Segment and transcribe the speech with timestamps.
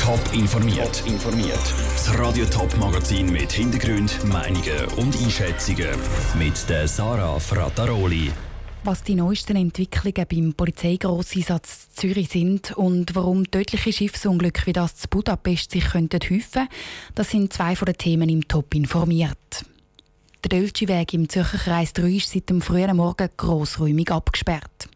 [0.00, 1.02] Top informiert.
[1.06, 1.60] informiert.
[1.94, 5.90] Das Radio Top Magazin mit Hintergrund, Meinungen und Einschätzungen
[6.38, 8.32] mit der Sarah Frataroli.
[8.82, 15.08] Was die neuesten Entwicklungen beim Polizeigrosseinsatz Zürich sind und warum tödliche Schiffsunglücke wie das zu
[15.08, 16.68] Budapest sich könnten häufen,
[17.14, 19.66] das sind zwei von den Themen im Top informiert.
[20.42, 24.88] Der Dölschi-Weg im Zürcher Kreis 3 ist seit dem frühen Morgen grossräumig abgesperrt.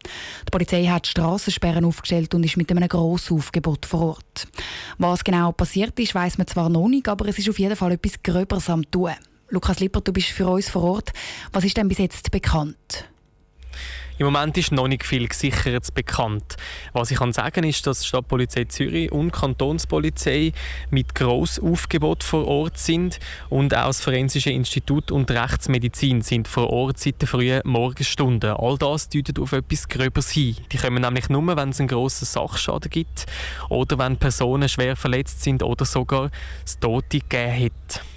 [0.47, 4.47] Die Polizei hat Strassensperren aufgestellt und ist mit einem grossen Aufgebot vor Ort.
[4.97, 7.93] Was genau passiert ist, weiß man zwar noch nicht, aber es ist auf jeden Fall
[7.93, 9.11] etwas Gröberes am tun.
[9.49, 11.13] Lukas Lippert, du bist für uns vor Ort.
[11.51, 13.05] Was ist denn bis jetzt bekannt?
[14.17, 16.55] Im Moment ist noch nicht viel gesichert bekannt.
[16.93, 20.53] Was ich kann sagen ist, dass Stadtpolizei Zürich und Kantonspolizei
[20.89, 23.19] mit Grossaufgebot vor Ort sind
[23.49, 28.51] und auch das Forensische Institut und Rechtsmedizin sind vor Ort seit der frühen Morgenstunden.
[28.51, 30.55] All das deutet auf etwas Gröberes hin.
[30.71, 33.25] Die kommen nämlich nur, wenn es einen grossen Sachschaden gibt
[33.67, 36.31] oder wenn Personen schwer verletzt sind oder sogar
[36.63, 38.14] das Tote gegeben hat.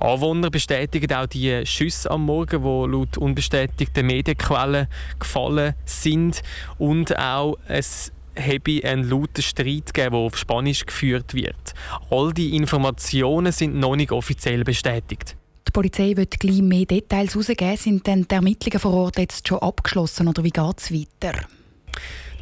[0.00, 6.42] Anwohner bestätigen auch die Schüsse am Morgen, die laut unbestätigten Medienquellen gefallen sind.
[6.78, 11.74] Und auch es habe einen lauten Streit gegeben, der auf Spanisch geführt wird.
[12.10, 15.36] All die Informationen sind noch nicht offiziell bestätigt.
[15.66, 17.76] Die Polizei wird gleich mehr Details herausgeben.
[17.76, 21.38] Sind denn die Ermittlungen vor Ort jetzt schon abgeschlossen oder wie geht es weiter?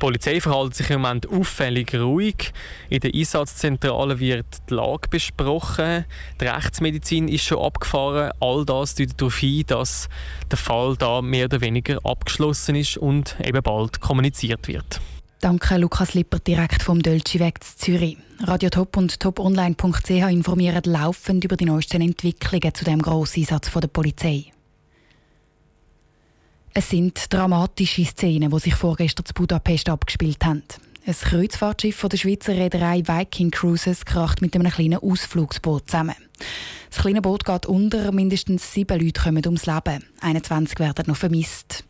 [0.02, 2.52] Polizei verhält sich im Moment auffällig ruhig.
[2.90, 6.06] In der Einsatzzentrale wird die Lage besprochen.
[6.40, 8.32] Die Rechtsmedizin ist schon abgefahren.
[8.40, 10.08] All das deutet darauf hin, dass
[10.50, 15.00] der Fall da mehr oder weniger abgeschlossen ist und eben bald kommuniziert wird.
[15.40, 18.16] Danke, Lukas Lippert, direkt vom Dölschi Weg zu Zürich.
[18.42, 24.46] Radio Top und toponline.ch informieren laufend über die neuesten Entwicklungen zu dem Grosseinsatz der Polizei.
[26.74, 30.62] Es sind dramatische Szenen, die sich vorgestern zu Budapest abgespielt haben.
[31.04, 36.14] Ein Kreuzfahrtschiff von der Schweizer Reederei Viking Cruises kracht mit einem kleinen Ausflugsboot zusammen.
[36.88, 40.04] Das kleine Boot geht unter, mindestens sieben Leute kommen ums Leben.
[40.20, 41.84] 21 werden noch vermisst.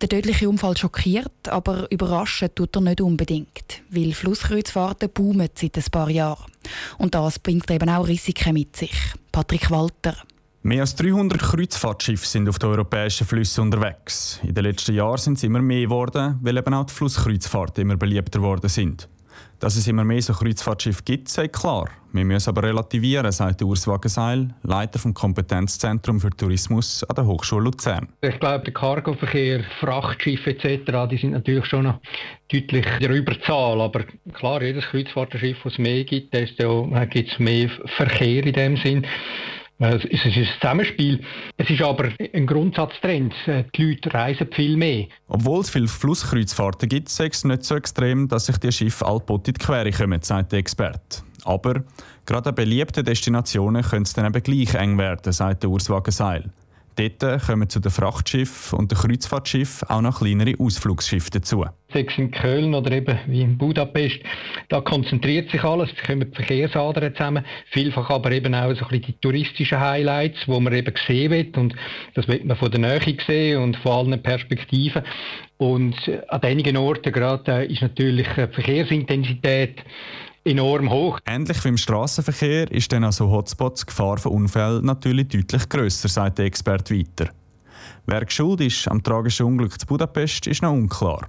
[0.00, 5.84] Der tödliche Unfall schockiert, aber überraschen tut er nicht unbedingt, weil Flusskreuzfahrten boomen seit ein
[5.92, 6.50] paar Jahren.
[6.98, 8.94] Und das bringt eben auch Risiken mit sich.
[9.30, 10.16] Patrick Walter.
[10.66, 14.40] Mehr als 300 Kreuzfahrtschiffe sind auf den europäischen Flüssen unterwegs.
[14.42, 17.96] In den letzten Jahren sind es immer mehr geworden, weil eben auch die Flusskreuzfahrten immer
[17.96, 19.08] beliebter geworden sind.
[19.60, 21.88] Dass es immer mehr so Kreuzfahrtschiffe gibt, sei klar.
[22.12, 27.66] Wir müssen aber relativieren, sagt Urs Wagenseil, Leiter vom Kompetenzzentrum für Tourismus an der Hochschule
[27.66, 28.08] Luzern.
[28.22, 32.00] Ich glaube, der Cargoverkehr, Frachtschiffe etc., die sind natürlich schon noch
[32.50, 33.80] deutlich der Überzahl.
[33.80, 34.02] Aber
[34.34, 39.06] klar, jedes Kreuzfahrtschiff, das es mehr gibt, desto gibt es mehr Verkehr in dem Sinn.
[39.78, 41.20] Es ist ein Zusammenspiel.
[41.58, 43.34] Es ist aber ein Grundsatztrend.
[43.74, 45.06] Die Leute reisen viel mehr.
[45.28, 49.48] Obwohl es viele Flusskreuzfahrten gibt, ist es nicht so extrem, dass sich die Schiffe allbot
[49.48, 51.22] in die Quere kommen, sagt der Experte.
[51.44, 51.84] Aber
[52.24, 56.50] gerade an beliebten Destinationen könnte es dann eben gleich eng werden, sagt der Urs Wagenseil.
[56.96, 61.66] Dort kommen zu den Frachtsschiffen und den Kreuzfahrtschiffen auch noch kleinere Ausflugsschiffe dazu.
[61.92, 64.18] Sei in Köln oder eben wie in Budapest,
[64.70, 68.88] da konzentriert sich alles, es kommen die Verkehrsadern zusammen, vielfach aber eben auch so ein
[68.88, 71.76] bisschen die touristischen Highlights, wo man eben sehen will und
[72.14, 75.02] das wird man von der Nähe sehen und von allen Perspektiven.
[75.58, 75.96] Und
[76.28, 79.82] an einigen Orten gerade ist natürlich die Verkehrsintensität
[80.46, 81.18] enorm hoch.
[81.26, 86.08] Ähnlich wie im Straßenverkehr ist dann also Hotspots die Gefahr von Unfällen natürlich deutlich grösser,
[86.08, 87.30] sagt der Experte weiter.
[88.06, 91.28] Wer schuld ist am tragischen Unglück zu Budapest, ist noch unklar.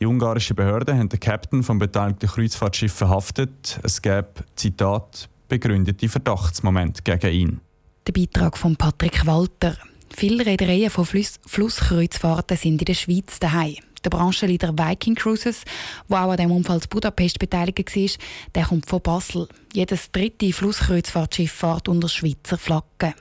[0.00, 3.78] Die ungarischen Behörden haben den Captain vom beteiligten Kreuzfahrtschiff verhaftet.
[3.82, 7.60] Es gäbe, Zitat, begründete Verdachtsmomente gegen ihn.
[8.06, 9.76] Der Beitrag von Patrick Walter.
[10.10, 13.76] Viele Reedereien von Fluss Flusskreuzfahrten sind in der Schweiz daheim.
[14.04, 15.62] Der Branchenleader Viking Cruises,
[16.08, 18.10] der auch an dem Unfall zu Budapest beteiligt war,
[18.54, 19.48] der kommt von Basel.
[19.72, 23.14] Jedes dritte Flusskreuzfahrtschiff fährt unter Schweizer Flagge.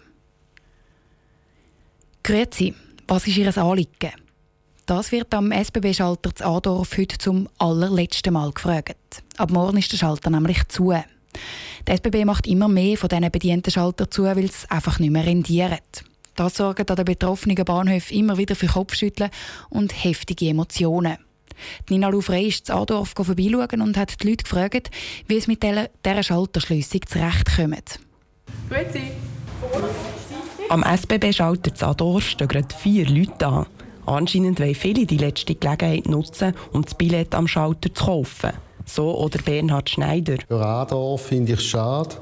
[2.24, 2.74] Grüezi,
[3.08, 4.12] was ist Ihr Anliegen?
[4.86, 9.24] Das wird am SBB-Schalter zu Adorf heute zum allerletzten Mal gefragt.
[9.38, 10.92] Ab morgen ist der Schalter nämlich zu.
[10.92, 15.26] Der SBB macht immer mehr von diesen bedienten Schalter zu, weil es einfach nicht mehr
[15.26, 16.04] rendiert.
[16.36, 19.30] Das sorgt an den betroffenen Bahnhöfen immer wieder für Kopfschütteln
[19.70, 21.18] und heftige Emotionen.
[21.90, 24.90] Nina Louvre ist zu Adorf vorbeischauen und hat die Leute gefragt,
[25.28, 28.00] wie es mit dieser Schalterschliessung zurechtkommt.
[28.70, 29.12] Grüezi.
[30.70, 33.66] Am SBB-Schalter zu Adorf stehen gerade vier Leute an.
[34.06, 38.52] Anscheinend wollen viele die letzte Gelegenheit nutzen, um das Billett am Schalter zu kaufen.
[38.86, 40.38] So oder Bernhard Schneider.
[40.48, 42.16] Für Adorf finde ich es schade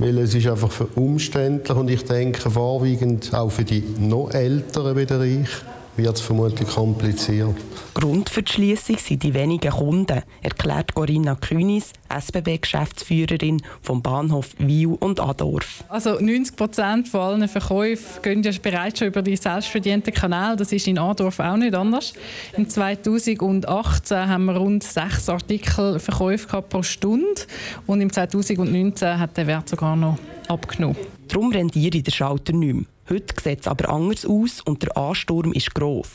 [0.00, 5.22] weil es ist einfach umständlich und ich denke vorwiegend auch für die noch Älteren wieder
[5.22, 5.48] ich,
[5.96, 7.54] wird es vermutlich kompliziert.
[7.94, 14.96] Grund für die Schliessung sind die wenigen Kunden, erklärt Corinna Kühnis, SBB-Geschäftsführerin vom Bahnhof Wiel
[15.00, 15.84] und Adorf.
[15.88, 20.56] Also 90 Prozent von allen Verkäufen gehen ja bereits schon über die selbstverdienten Kanäle.
[20.56, 22.12] Das ist in Adorf auch nicht anders.
[22.56, 27.42] In 2018 haben wir rund sechs Artikel Verkäufe pro Stunde
[27.86, 30.96] und im 2019 hat der Wert sogar noch abgenommen.
[31.28, 32.84] Darum rendiere der Schalter nicht mehr.
[33.12, 36.10] Heute sieht es aber anders aus und der Ansturm ist gross.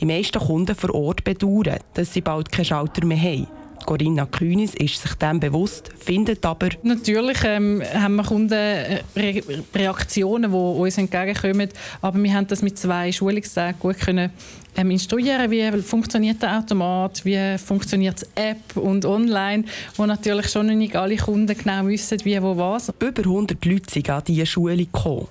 [0.00, 3.48] Die meisten Kunden vor Ort bedauern, dass sie bald keinen Schalter mehr haben.
[3.84, 6.68] Corinna Kühnis ist sich dem bewusst, findet aber...
[6.82, 11.68] Natürlich ähm, haben wir Kundenreaktionen, die uns entgegenkommen,
[12.00, 14.30] aber wir haben das mit zwei Schulungstagen gut können
[14.76, 19.64] ähm, instruieren, wie funktioniert der Automat, wie funktioniert die App und online,
[19.96, 22.92] wo natürlich schon nicht alle Kunden genau wissen, wie, wo, was.
[23.00, 25.26] Über 100 Leute sind an diese Schule gekommen.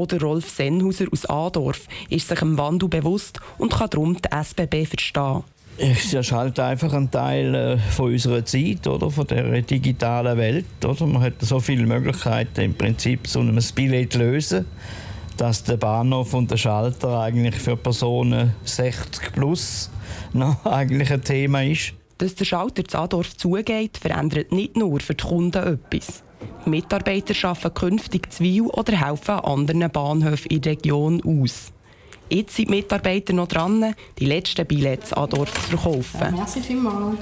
[0.00, 4.86] Oder Rolf Sennhauser aus Adorf ist sich im Wandel bewusst und kann darum die SBB
[4.86, 5.44] verstehen.
[5.76, 10.64] Es ist halt einfach ein Teil äh, von unserer Zeit, oder, von der digitalen Welt.
[10.82, 11.06] Oder?
[11.06, 14.64] Man hat so viele Möglichkeiten, im Prinzip so ein Billett lösen,
[15.36, 19.90] dass der Bahnhof und der Schalter eigentlich für Personen 60 plus
[20.32, 21.92] noch eigentlich ein Thema ist.
[22.16, 26.22] Dass der Schalter zu Adorf zugeht, verändert nicht nur für die Kunden etwas.
[26.64, 31.72] Die Mitarbeiter arbeiten künftig zu Wiel oder helfen an anderen Bahnhöfen in der Region aus.
[32.28, 36.20] Jetzt sind die Mitarbeiter noch dran, die letzten Billets an Dorf zu verkaufen.
[36.20, 37.18] Ja, merci vielmals.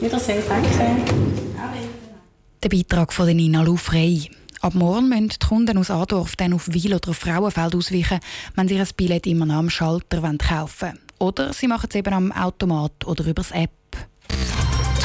[0.00, 0.68] Wiedersehen, danke.
[2.62, 4.30] Der Beitrag von Nina Lufrey.
[4.60, 8.20] Ab morgen müssen die Kunden aus Adorf dann auf Wiel oder Frauenfeld ausweichen,
[8.54, 10.98] wenn sie ihr Billett immer noch am Schalter kaufen wollen.
[11.18, 13.70] Oder sie machen es eben am Automat oder über die App.